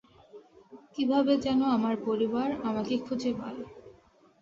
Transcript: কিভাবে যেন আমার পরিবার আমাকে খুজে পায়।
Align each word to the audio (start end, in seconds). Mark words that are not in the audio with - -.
কিভাবে 0.95 1.33
যেন 1.37 1.59
আমার 1.75 1.95
পরিবার 2.05 2.47
আমাকে 2.63 2.95
খুজে 2.97 3.31
পায়। 3.33 3.61